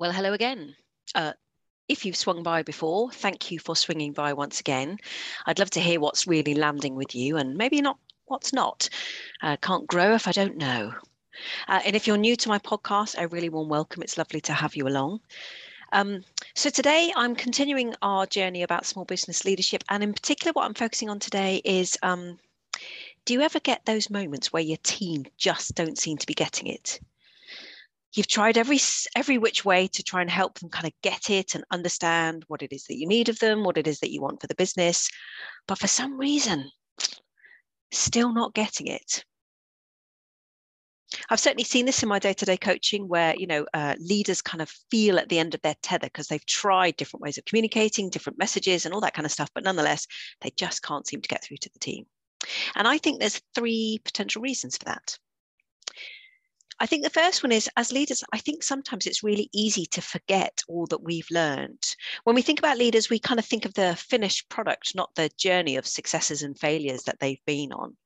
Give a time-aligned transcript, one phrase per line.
[0.00, 0.76] Well, hello again.
[1.14, 1.34] Uh,
[1.86, 4.96] if you've swung by before, thank you for swinging by once again.
[5.44, 8.88] I'd love to hear what's really landing with you and maybe not what's not.
[9.42, 10.94] Uh, can't grow if I don't know.
[11.68, 14.02] Uh, and if you're new to my podcast, a really warm welcome.
[14.02, 15.20] It's lovely to have you along.
[15.92, 19.84] Um, so today I'm continuing our journey about small business leadership.
[19.90, 22.38] And in particular, what I'm focusing on today is um,
[23.26, 26.68] do you ever get those moments where your team just don't seem to be getting
[26.68, 27.00] it?
[28.14, 28.78] You've tried every
[29.16, 32.62] every which way to try and help them kind of get it and understand what
[32.62, 34.54] it is that you need of them what it is that you want for the
[34.54, 35.08] business
[35.66, 36.70] but for some reason
[37.92, 39.24] still not getting it
[41.28, 44.70] I've certainly seen this in my day-to-day coaching where you know uh, leaders kind of
[44.90, 48.38] feel at the end of their tether because they've tried different ways of communicating, different
[48.38, 50.06] messages, and all that kind of stuff, but nonetheless
[50.40, 52.06] they just can't seem to get through to the team.
[52.74, 55.18] And I think there's three potential reasons for that.
[56.82, 60.00] I think the first one is as leaders, I think sometimes it's really easy to
[60.00, 61.84] forget all that we've learned.
[62.24, 65.30] When we think about leaders, we kind of think of the finished product, not the
[65.36, 67.98] journey of successes and failures that they've been on.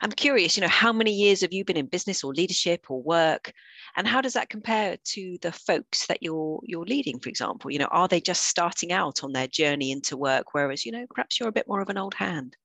[0.00, 3.02] I'm curious, you know, how many years have you been in business or leadership or
[3.02, 3.52] work?
[3.96, 7.70] And how does that compare to the folks that you're you're leading, for example?
[7.70, 11.06] You know, are they just starting out on their journey into work, whereas, you know,
[11.14, 12.56] perhaps you're a bit more of an old hand?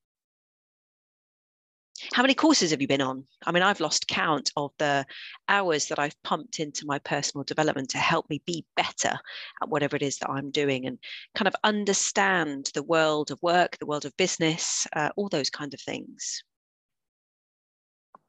[2.13, 3.25] How many courses have you been on?
[3.45, 5.05] I mean, I've lost count of the
[5.47, 9.17] hours that I've pumped into my personal development to help me be better
[9.61, 10.99] at whatever it is that I'm doing and
[11.35, 15.73] kind of understand the world of work, the world of business, uh, all those kind
[15.73, 16.43] of things.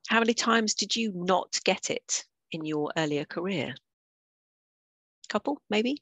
[0.08, 3.74] How many times did you not get it in your earlier career?
[5.24, 6.00] A couple, maybe?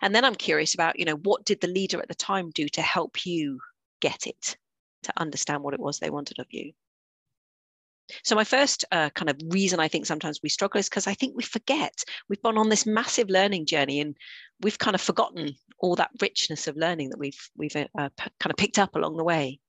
[0.00, 2.68] And then I'm curious about, you know, what did the leader at the time do
[2.68, 3.58] to help you
[4.00, 4.56] get it?
[5.04, 6.72] To understand what it was they wanted of you.
[8.24, 11.14] So my first uh, kind of reason I think sometimes we struggle is because I
[11.14, 14.16] think we forget we've gone on this massive learning journey and
[14.60, 18.56] we've kind of forgotten all that richness of learning that we've we've uh, kind of
[18.56, 19.60] picked up along the way.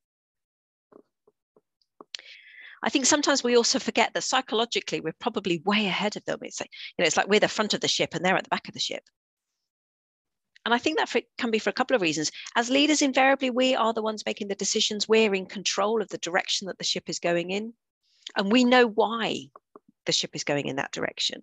[2.84, 6.40] I think sometimes we also forget that psychologically we're probably way ahead of them.
[6.42, 8.44] It's like you know it's like we're the front of the ship and they're at
[8.44, 9.04] the back of the ship.
[10.66, 12.32] And I think that for, can be for a couple of reasons.
[12.56, 15.10] As leaders, invariably, we are the ones making the decisions.
[15.10, 17.74] We're in control of the direction that the ship is going in.
[18.38, 19.48] And we know why
[20.06, 21.42] the ship is going in that direction.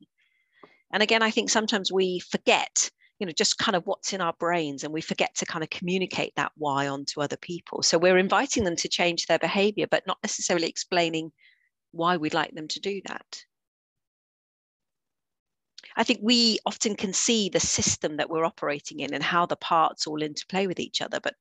[0.92, 4.34] And again, I think sometimes we forget, you know, just kind of what's in our
[4.38, 7.82] brains and we forget to kind of communicate that why onto other people.
[7.82, 11.32] So we're inviting them to change their behavior, but not necessarily explaining
[11.92, 13.44] why we'd like them to do that.
[15.98, 19.56] I think we often can see the system that we're operating in and how the
[19.56, 21.19] parts all interplay with each other.
[21.20, 21.34] But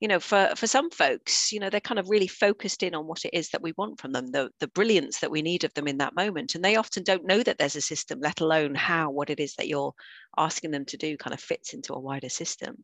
[0.00, 3.06] you know, for for some folks, you know, they're kind of really focused in on
[3.06, 5.74] what it is that we want from them, the the brilliance that we need of
[5.74, 8.74] them in that moment, and they often don't know that there's a system, let alone
[8.74, 9.92] how what it is that you're
[10.38, 12.82] asking them to do kind of fits into a wider system.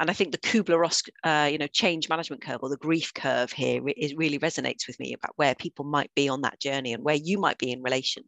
[0.00, 3.52] And I think the Kubler-Ross, uh, you know, change management curve or the grief curve
[3.52, 7.04] here it really resonates with me about where people might be on that journey and
[7.04, 8.24] where you might be in relation,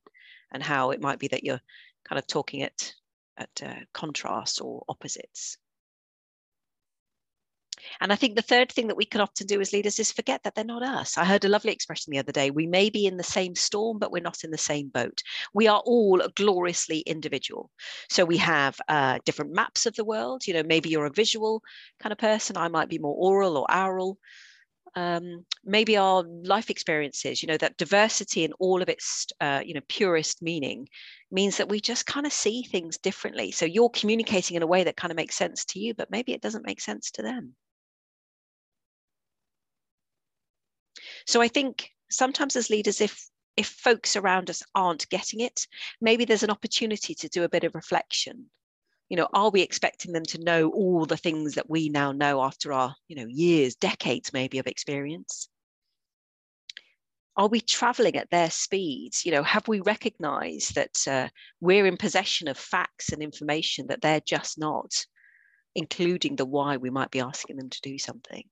[0.53, 1.61] and how it might be that you're
[2.09, 2.93] kind of talking at,
[3.37, 5.59] at uh, contrasts or opposites.
[8.01, 10.43] And I think the third thing that we can often do as leaders is forget
[10.43, 11.19] that they're not us.
[11.19, 12.51] I heard a lovely expression the other day.
[12.51, 15.23] We may be in the same storm, but we're not in the same boat.
[15.55, 17.71] We are all gloriously individual.
[18.09, 20.47] So we have uh, different maps of the world.
[20.47, 21.63] You know, maybe you're a visual
[22.01, 22.57] kind of person.
[22.57, 24.19] I might be more oral or aural
[24.97, 29.75] um, maybe our life experiences, you know, that diversity in all of its, uh, you
[29.75, 30.89] know, purest meaning
[31.31, 33.53] means that we just kind of see things differently.
[33.53, 36.33] So you're communicating in a way that kind of makes sense to you, but maybe
[36.33, 37.55] it doesn't make sense to them.
[41.27, 45.67] So I think sometimes as leaders, if if folks around us aren't getting it,
[46.01, 48.51] maybe there's an opportunity to do a bit of reflection
[49.09, 52.43] you know are we expecting them to know all the things that we now know
[52.43, 55.49] after our you know years decades maybe of experience?
[57.39, 59.25] Are we traveling at their speeds?
[59.27, 61.29] You know have we recognized that uh,
[61.61, 64.93] we're in possession of facts and information that they're just not
[65.75, 68.45] including the why we might be asking them to do something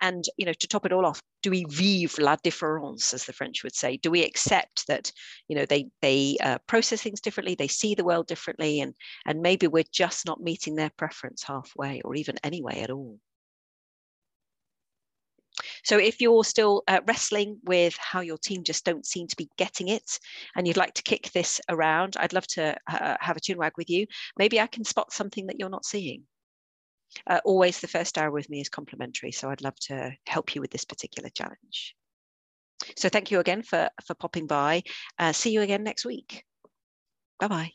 [0.00, 3.32] and you know, to top it all off, do we vivre la différence, as the
[3.32, 3.96] French would say?
[3.96, 5.10] Do we accept that
[5.48, 8.94] you know they they uh, process things differently, they see the world differently, and
[9.26, 13.18] and maybe we're just not meeting their preference halfway or even anyway at all?
[15.84, 19.48] So if you're still uh, wrestling with how your team just don't seem to be
[19.56, 20.18] getting it
[20.56, 23.72] and you'd like to kick this around, I'd love to uh, have a tune wag
[23.76, 24.06] with you.
[24.38, 26.24] Maybe I can spot something that you're not seeing.
[27.26, 30.60] Uh, always the first hour with me is complimentary, so I'd love to help you
[30.60, 31.94] with this particular challenge.
[32.96, 34.82] So thank you again for, for popping by.
[35.18, 36.44] Uh, see you again next week.
[37.38, 37.72] Bye bye.